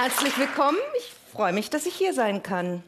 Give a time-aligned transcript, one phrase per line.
[0.00, 0.78] Herzlich willkommen.
[0.96, 2.84] Ich freue mich, dass ich hier sein kann.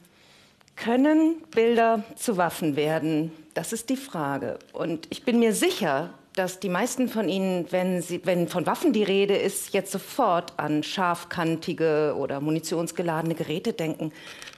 [0.76, 3.32] Können Bilder zu Waffen werden?
[3.52, 4.60] Das ist die Frage.
[4.72, 8.92] Und ich bin mir sicher, dass die meisten von Ihnen, wenn, sie, wenn von Waffen
[8.92, 14.12] die Rede ist, jetzt sofort an scharfkantige oder munitionsgeladene Geräte denken,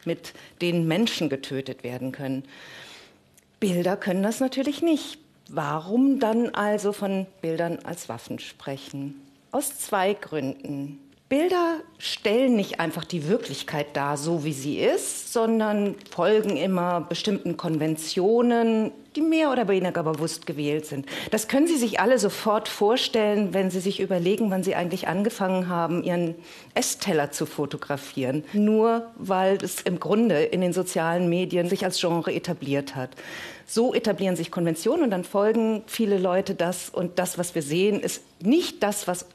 [0.04, 2.44] mit denen Menschen getötet werden können.
[3.60, 5.18] Bilder können das natürlich nicht.
[5.48, 9.26] Warum dann also von Bildern als Waffen sprechen?
[9.52, 10.98] Aus zwei Gründen.
[11.32, 17.56] Bilder stellen nicht einfach die Wirklichkeit dar, so wie sie ist, sondern folgen immer bestimmten
[17.56, 21.06] Konventionen, die mehr oder weniger bewusst gewählt sind.
[21.30, 25.68] Das können Sie sich alle sofort vorstellen, wenn Sie sich überlegen, wann Sie eigentlich angefangen
[25.68, 26.34] haben, Ihren
[26.74, 28.44] Essteller zu fotografieren.
[28.52, 33.10] Nur weil es im Grunde in den sozialen Medien sich als Genre etabliert hat.
[33.66, 36.90] So etablieren sich Konventionen und dann folgen viele Leute das.
[36.90, 39.26] Und das, was wir sehen, ist nicht das, was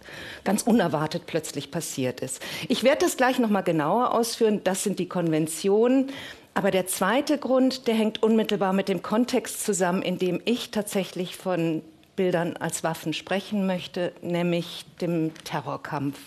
[0.43, 2.41] ganz unerwartet plötzlich passiert ist.
[2.67, 4.61] Ich werde das gleich noch mal genauer ausführen.
[4.63, 6.11] Das sind die Konventionen.
[6.57, 11.37] Aber der zweite Grund, der hängt unmittelbar mit dem Kontext zusammen, in dem ich tatsächlich
[11.37, 11.83] von
[12.15, 16.17] Bildern als Waffen sprechen möchte, nämlich dem Terrorkampf.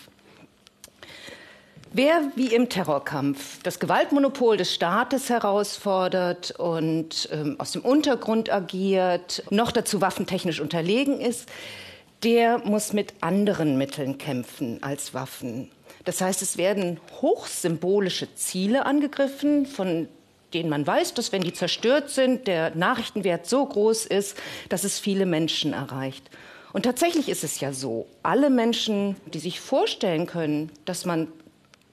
[1.91, 9.43] Wer wie im Terrorkampf das Gewaltmonopol des Staates herausfordert und ähm, aus dem Untergrund agiert,
[9.49, 11.49] noch dazu waffentechnisch unterlegen ist,
[12.23, 15.69] der muss mit anderen Mitteln kämpfen als Waffen.
[16.05, 20.07] Das heißt, es werden hochsymbolische Ziele angegriffen, von
[20.53, 24.37] denen man weiß, dass wenn die zerstört sind, der Nachrichtenwert so groß ist,
[24.69, 26.29] dass es viele Menschen erreicht.
[26.73, 31.27] Und tatsächlich ist es ja so, alle Menschen, die sich vorstellen können, dass man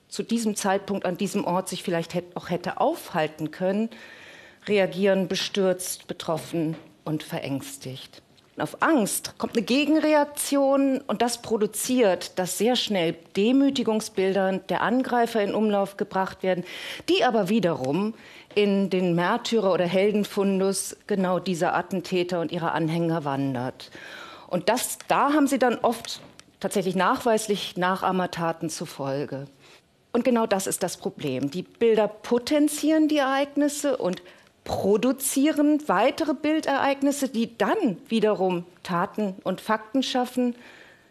[0.09, 3.91] zu diesem Zeitpunkt an diesem Ort sich vielleicht auch hätte aufhalten können,
[4.67, 8.23] reagieren bestürzt, betroffen und verängstigt.
[8.61, 15.55] Auf Angst kommt eine Gegenreaktion und das produziert, dass sehr schnell Demütigungsbilder der Angreifer in
[15.55, 16.65] Umlauf gebracht werden,
[17.09, 18.15] die aber wiederum
[18.55, 23.91] in den Märtyrer- oder Heldenfundus genau dieser Attentäter und ihrer Anhänger wandert.
[24.49, 26.21] Und das, da haben sie dann oft
[26.59, 29.47] tatsächlich nachweislich Nachahmertaten zufolge.
[30.13, 31.51] Und genau das ist das Problem.
[31.51, 34.23] Die Bilder potenzieren die Ereignisse und
[34.69, 40.55] produzieren weitere Bildereignisse, die dann wiederum Taten und Fakten schaffen,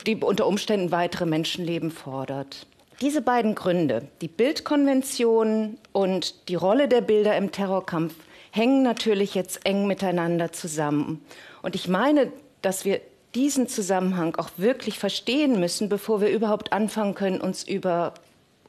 [0.06, 2.68] die unter Umständen weitere Menschenleben fordert.
[3.01, 8.13] Diese beiden Gründe, die Bildkonvention und die Rolle der Bilder im Terrorkampf,
[8.51, 11.25] hängen natürlich jetzt eng miteinander zusammen.
[11.63, 12.31] Und ich meine,
[12.62, 13.01] dass wir
[13.35, 18.13] diesen Zusammenhang auch wirklich verstehen müssen, bevor wir überhaupt anfangen können, uns über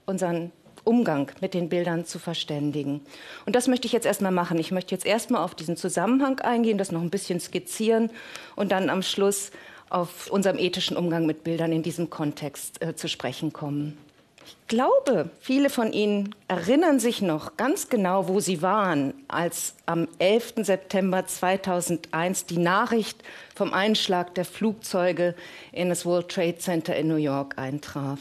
[0.06, 0.50] unseren
[0.88, 3.03] Umgang mit den Bildern zu verständigen.
[3.44, 4.59] Und das möchte ich jetzt erstmal machen.
[4.59, 8.10] Ich möchte jetzt erstmal auf diesen Zusammenhang eingehen, das noch ein bisschen skizzieren
[8.56, 9.50] und dann am Schluss
[9.91, 13.99] auf unserem ethischen Umgang mit Bildern in diesem Kontext äh, zu sprechen kommen.
[14.47, 20.09] Ich glaube, viele von Ihnen erinnern sich noch ganz genau, wo Sie waren, als am
[20.19, 20.55] 11.
[20.62, 23.22] September 2001 die Nachricht
[23.55, 25.34] vom Einschlag der Flugzeuge
[25.70, 28.20] in das World Trade Center in New York eintraf.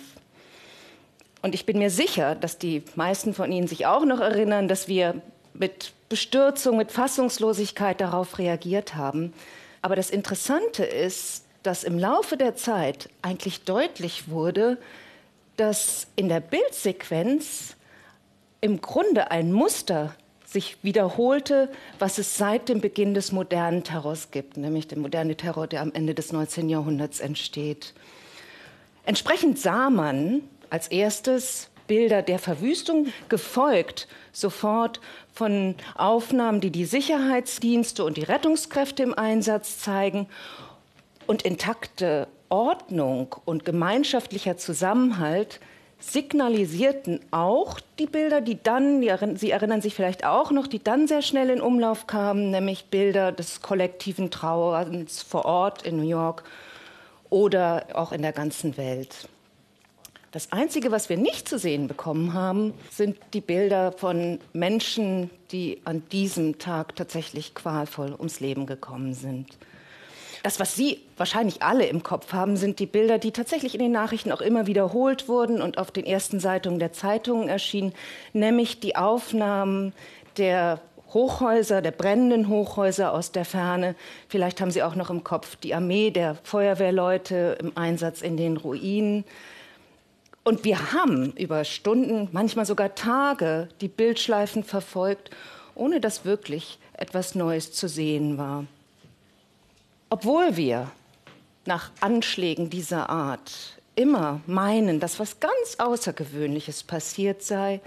[1.42, 4.88] Und ich bin mir sicher, dass die meisten von Ihnen sich auch noch erinnern, dass
[4.88, 5.22] wir
[5.54, 9.34] mit Bestürzung, mit Fassungslosigkeit darauf reagiert haben.
[9.82, 14.78] Aber das Interessante ist, dass im Laufe der Zeit eigentlich deutlich wurde,
[15.58, 17.76] dass in der Bildsequenz
[18.62, 20.16] im Grunde ein Muster
[20.46, 25.68] sich wiederholte, was es seit dem Beginn des modernen Terrors gibt, nämlich der moderne Terror,
[25.68, 26.70] der am Ende des 19.
[26.70, 27.94] Jahrhunderts entsteht.
[29.06, 35.00] Entsprechend sah man als erstes Bilder der Verwüstung, gefolgt sofort
[35.34, 40.28] von Aufnahmen, die die Sicherheitsdienste und die Rettungskräfte im Einsatz zeigen
[41.26, 45.60] und intakte Ordnung und gemeinschaftlicher Zusammenhalt
[46.00, 49.02] signalisierten auch die Bilder, die dann,
[49.36, 53.32] Sie erinnern sich vielleicht auch noch, die dann sehr schnell in Umlauf kamen, nämlich Bilder
[53.32, 56.44] des kollektiven Trauerns vor Ort in New York
[57.30, 59.28] oder auch in der ganzen Welt.
[60.32, 65.80] Das Einzige, was wir nicht zu sehen bekommen haben, sind die Bilder von Menschen, die
[65.86, 69.58] an diesem Tag tatsächlich qualvoll ums Leben gekommen sind.
[70.44, 73.92] Das, was Sie wahrscheinlich alle im Kopf haben, sind die Bilder, die tatsächlich in den
[73.92, 77.94] Nachrichten auch immer wiederholt wurden und auf den ersten Seitungen der Zeitungen erschienen,
[78.34, 79.94] nämlich die Aufnahmen
[80.38, 80.82] der
[81.14, 83.96] Hochhäuser, der brennenden Hochhäuser aus der Ferne.
[84.28, 88.58] Vielleicht haben Sie auch noch im Kopf die Armee der Feuerwehrleute im Einsatz in den
[88.58, 89.24] Ruinen.
[90.48, 95.30] Und wir haben über Stunden, manchmal sogar Tage, die Bildschleifen verfolgt,
[95.76, 98.64] ohne dass wirklich etwas Neues zu sehen war.
[100.10, 100.90] Obwohl wir
[101.66, 107.82] nach Anschlägen dieser Art immer meinen, dass was ganz Außergewöhnliches passiert sei,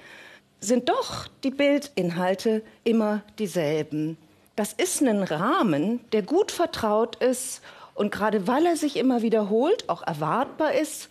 [0.60, 4.18] sind doch die Bildinhalte immer dieselben.
[4.54, 7.62] Das ist ein Rahmen, der gut vertraut ist
[7.94, 11.08] und gerade weil er sich immer wiederholt, auch erwartbar ist.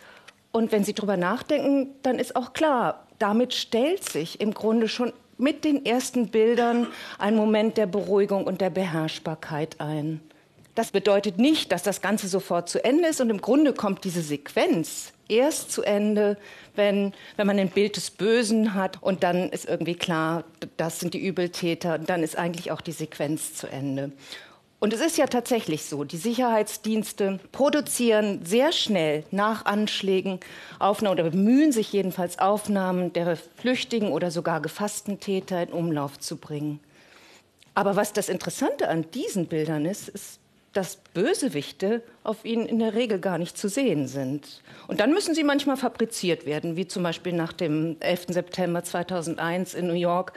[0.52, 5.14] Und wenn Sie darüber nachdenken, dann ist auch klar, damit stellt sich im Grunde schon
[5.38, 6.88] mit den ersten Bildern
[7.18, 10.20] ein Moment der Beruhigung und der Beherrschbarkeit ein.
[10.76, 14.22] Das bedeutet nicht, dass das Ganze sofort zu Ende ist und im Grunde kommt diese
[14.22, 16.38] Sequenz erst zu Ende,
[16.76, 20.44] wenn, wenn man ein Bild des Bösen hat und dann ist irgendwie klar,
[20.78, 24.12] das sind die Übeltäter und dann ist eigentlich auch die Sequenz zu Ende.
[24.80, 30.40] Und es ist ja tatsächlich so, die Sicherheitsdienste produzieren sehr schnell nach Anschlägen
[30.80, 36.38] Aufnahmen oder bemühen sich jedenfalls Aufnahmen der flüchtigen oder sogar gefassten Täter in Umlauf zu
[36.38, 36.80] bringen.
[37.76, 40.40] Aber was das Interessante an diesen Bildern ist, ist,
[40.74, 44.62] dass Bösewichte auf ihnen in der Regel gar nicht zu sehen sind.
[44.88, 48.28] Und dann müssen sie manchmal fabriziert werden, wie zum Beispiel nach dem 11.
[48.30, 50.34] September 2001 in New York,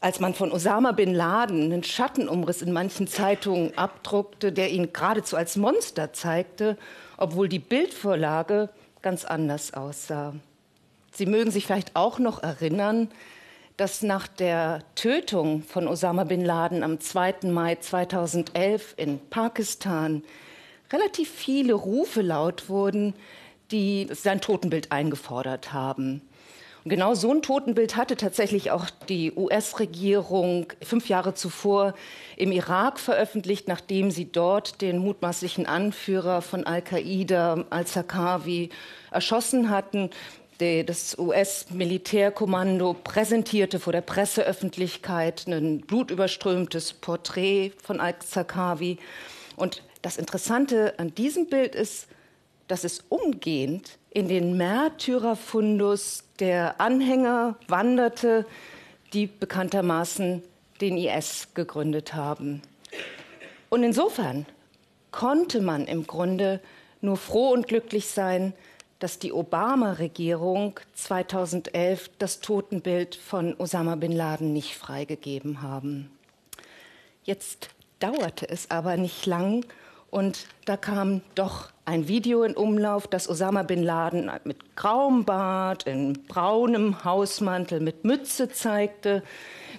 [0.00, 5.36] als man von Osama bin Laden einen Schattenumriss in manchen Zeitungen abdruckte, der ihn geradezu
[5.36, 6.78] als Monster zeigte,
[7.18, 8.70] obwohl die Bildvorlage
[9.02, 10.34] ganz anders aussah.
[11.12, 13.08] Sie mögen sich vielleicht auch noch erinnern,
[13.76, 17.48] dass nach der Tötung von Osama bin Laden am 2.
[17.50, 20.22] Mai 2011 in Pakistan
[20.92, 23.14] relativ viele Rufe laut wurden,
[23.70, 26.22] die sein Totenbild eingefordert haben.
[26.82, 31.94] Und genau so ein Totenbild hatte tatsächlich auch die US-Regierung fünf Jahre zuvor
[32.36, 38.70] im Irak veröffentlicht, nachdem sie dort den mutmaßlichen Anführer von Al-Qaida, al-Zakawi,
[39.10, 40.10] erschossen hatten.
[40.58, 48.98] Das US-Militärkommando präsentierte vor der Presseöffentlichkeit ein blutüberströmtes Porträt von al-Zakawi.
[49.56, 52.08] Und das Interessante an diesem Bild ist,
[52.70, 58.46] dass es umgehend in den Märtyrerfundus der Anhänger wanderte,
[59.12, 60.42] die bekanntermaßen
[60.80, 62.62] den IS gegründet haben.
[63.70, 64.46] Und insofern
[65.10, 66.60] konnte man im Grunde
[67.00, 68.52] nur froh und glücklich sein,
[69.00, 76.10] dass die Obama-Regierung 2011 das Totenbild von Osama bin Laden nicht freigegeben haben.
[77.24, 79.64] Jetzt dauerte es aber nicht lang
[80.10, 85.84] und da kam doch ein Video in Umlauf, das Osama bin Laden mit grauem Bart,
[85.84, 89.22] in braunem Hausmantel, mit Mütze zeigte,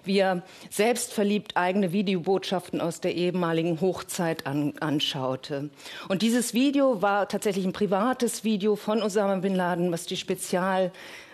[0.04, 5.70] wie er selbstverliebt eigene Videobotschaften aus der ehemaligen Hochzeit an, anschaute.
[6.10, 10.92] Und dieses Video war tatsächlich ein privates Video von Osama bin Laden, was die Spezial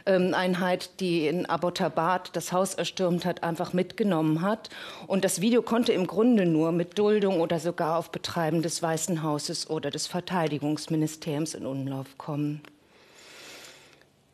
[0.07, 4.69] Einheit, die in Abbottabad das Haus erstürmt hat, einfach mitgenommen hat.
[5.05, 9.21] Und das Video konnte im Grunde nur mit Duldung oder sogar auf Betreiben des Weißen
[9.21, 12.61] Hauses oder des Verteidigungsministeriums in Umlauf kommen.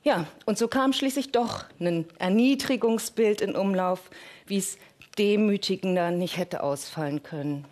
[0.04, 4.12] Ja, und so kam schließlich doch ein Erniedrigungsbild in Umlauf,
[4.48, 4.78] wie es
[5.18, 7.66] demütigender nicht hätte ausfallen können.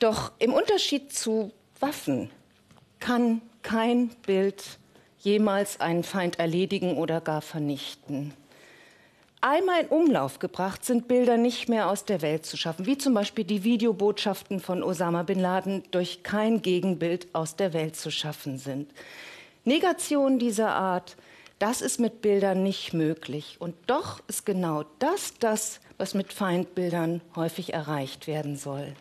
[0.00, 2.30] Doch im Unterschied zu Waffen
[2.98, 4.78] kann kein Bild
[5.22, 8.34] jemals einen Feind erledigen oder gar vernichten.
[9.40, 13.14] Einmal in Umlauf gebracht sind Bilder nicht mehr aus der Welt zu schaffen, wie zum
[13.14, 18.58] Beispiel die Videobotschaften von Osama bin Laden durch kein Gegenbild aus der Welt zu schaffen
[18.58, 18.92] sind.
[19.64, 21.16] Negationen dieser Art,
[21.58, 23.56] das ist mit Bildern nicht möglich.
[23.58, 28.94] Und doch ist genau das das, was mit Feindbildern häufig erreicht werden soll.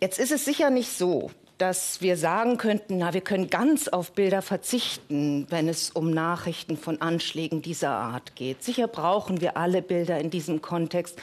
[0.00, 4.12] Jetzt ist es sicher nicht so, dass wir sagen könnten, na, wir können ganz auf
[4.12, 8.62] Bilder verzichten, wenn es um Nachrichten von Anschlägen dieser Art geht.
[8.64, 11.16] Sicher brauchen wir alle Bilder in diesem Kontext,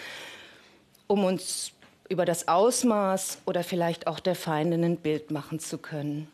[1.07, 1.73] um uns
[2.07, 6.29] über das Ausmaß oder vielleicht auch der Feinde ein Bild machen zu können.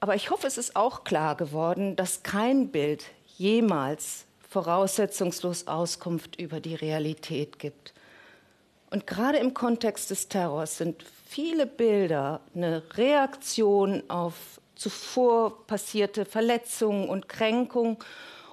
[0.00, 3.04] Aber ich hoffe, es ist auch klar geworden, dass kein Bild
[3.36, 7.92] jemals voraussetzungslos Auskunft über die Realität gibt.
[8.90, 17.08] Und gerade im Kontext des Terrors sind viele Bilder eine Reaktion auf zuvor passierte Verletzungen
[17.08, 17.98] und Kränkungen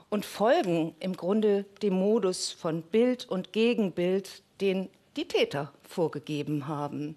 [0.10, 7.16] und folgen im Grunde dem Modus von Bild und Gegenbild, den die Täter vorgegeben haben.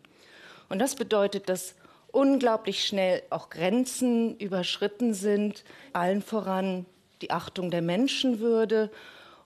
[0.70, 1.74] Und das bedeutet, dass
[2.12, 6.86] unglaublich schnell auch Grenzen überschritten sind, allen voran
[7.20, 8.90] die Achtung der Menschenwürde.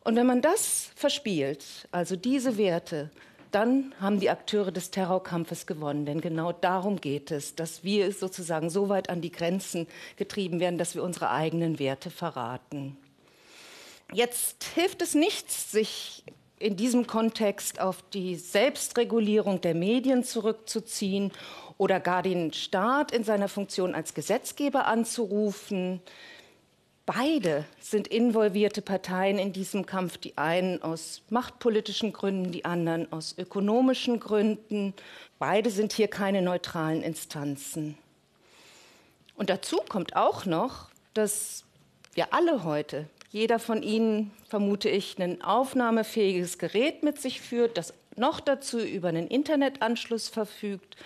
[0.04, 3.10] Und wenn man das verspielt, also diese Werte,
[3.54, 6.06] dann haben die Akteure des Terrorkampfes gewonnen.
[6.06, 10.78] Denn genau darum geht es, dass wir sozusagen so weit an die Grenzen getrieben werden,
[10.78, 12.96] dass wir unsere eigenen Werte verraten.
[14.12, 16.24] Jetzt hilft es nichts, sich
[16.58, 21.32] in diesem Kontext auf die Selbstregulierung der Medien zurückzuziehen
[21.78, 26.00] oder gar den Staat in seiner Funktion als Gesetzgeber anzurufen.
[27.06, 33.36] Beide sind involvierte Parteien in diesem Kampf, die einen aus machtpolitischen Gründen, die anderen aus
[33.36, 34.94] ökonomischen Gründen.
[35.38, 37.98] Beide sind hier keine neutralen Instanzen.
[39.36, 41.64] Und dazu kommt auch noch, dass
[42.14, 47.92] wir alle heute, jeder von Ihnen, vermute ich, ein aufnahmefähiges Gerät mit sich führt, das
[48.16, 50.96] noch dazu über einen Internetanschluss verfügt,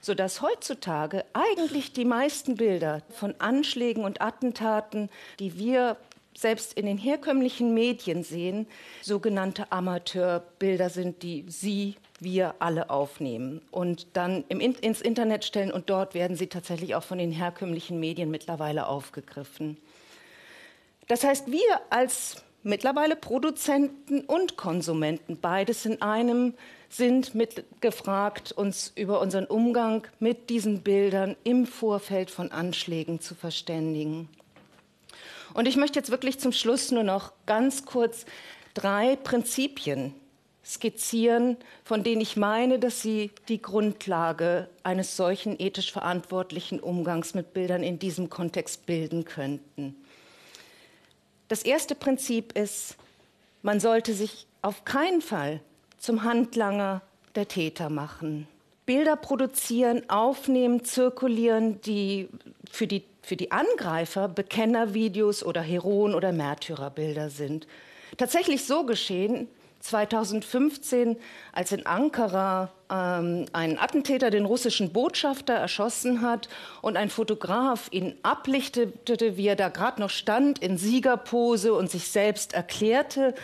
[0.00, 5.96] sodass heutzutage eigentlich die meisten Bilder von Anschlägen und Attentaten, die wir
[6.36, 8.66] selbst in den herkömmlichen Medien sehen,
[9.02, 15.88] sogenannte Amateurbilder sind, die Sie, wir alle aufnehmen und dann im, ins Internet stellen und
[15.90, 19.76] dort werden sie tatsächlich auch von den herkömmlichen Medien mittlerweile aufgegriffen.
[21.06, 26.54] Das heißt, wir als mittlerweile Produzenten und Konsumenten, beides in einem,
[26.88, 33.34] sind mit gefragt, uns über unseren Umgang mit diesen Bildern im Vorfeld von Anschlägen zu
[33.34, 34.28] verständigen.
[35.54, 38.26] Und ich möchte jetzt wirklich zum Schluss nur noch ganz kurz
[38.74, 40.14] drei Prinzipien
[40.64, 47.54] skizzieren, von denen ich meine, dass sie die Grundlage eines solchen ethisch verantwortlichen Umgangs mit
[47.54, 49.96] Bildern in diesem Kontext bilden könnten.
[51.48, 52.96] Das erste Prinzip ist,
[53.62, 55.60] man sollte sich auf keinen Fall
[55.98, 57.02] zum Handlanger
[57.34, 58.46] der Täter machen.
[58.86, 62.28] Bilder produzieren, aufnehmen, zirkulieren, die
[62.70, 67.66] für die, für die Angreifer Bekennervideos oder Heroen- oder Märtyrerbilder sind.
[68.16, 69.48] Tatsächlich so geschehen,
[69.80, 71.16] 2015,
[71.52, 76.48] als in Ankara ähm, ein Attentäter den russischen Botschafter erschossen hat
[76.82, 82.08] und ein Fotograf ihn ablichtete, wie er da gerade noch stand in Siegerpose und sich
[82.08, 83.34] selbst erklärte.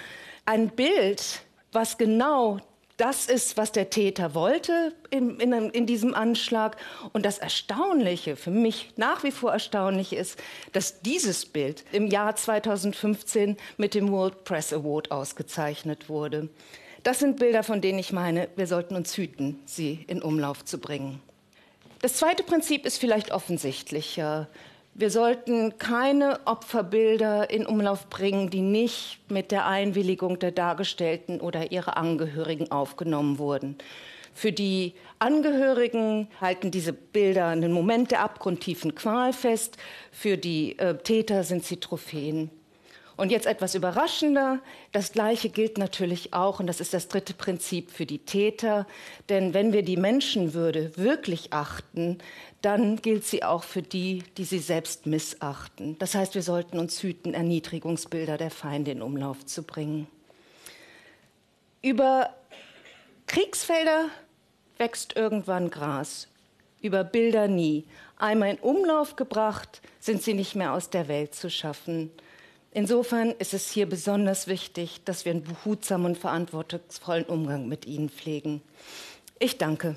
[0.44, 2.58] Ein Bild, was genau
[2.96, 6.76] das ist, was der Täter wollte in, in, in, diesem Anschlag.
[7.12, 10.40] Und das Erstaunliche, für mich nach wie vor erstaunlich ist,
[10.72, 16.48] dass dieses Bild im Jahr 2015 mit dem World Press Award ausgezeichnet wurde.
[17.02, 20.78] Das sind Bilder, von denen ich meine, wir sollten uns hüten, sie in Umlauf zu
[20.78, 21.20] bringen.
[22.00, 24.48] Das zweite Prinzip ist vielleicht offensichtlicher.
[24.96, 31.72] Wir sollten keine Opferbilder in Umlauf bringen, die nicht mit der Einwilligung der Dargestellten oder
[31.72, 33.76] ihrer Angehörigen aufgenommen wurden.
[34.32, 39.78] Für die Angehörigen halten diese Bilder einen Moment der abgrundtiefen Qual fest.
[40.12, 42.50] Für die äh, Täter sind sie Trophäen.
[43.16, 44.58] Und jetzt etwas überraschender.
[44.90, 48.86] Das Gleiche gilt natürlich auch, und das ist das dritte Prinzip für die Täter.
[49.28, 52.18] Denn wenn wir die Menschenwürde wirklich achten,
[52.60, 55.96] dann gilt sie auch für die, die sie selbst missachten.
[55.98, 60.08] Das heißt, wir sollten uns hüten, Erniedrigungsbilder der Feinde in Umlauf zu bringen.
[61.82, 62.30] Über
[63.26, 64.08] Kriegsfelder
[64.78, 66.28] wächst irgendwann Gras,
[66.80, 67.84] über Bilder nie.
[68.16, 72.10] Einmal in Umlauf gebracht, sind sie nicht mehr aus der Welt zu schaffen.
[72.76, 78.10] Insofern ist es hier besonders wichtig, dass wir einen behutsamen und verantwortungsvollen Umgang mit ihnen
[78.10, 78.62] pflegen.
[79.38, 79.94] Ich danke.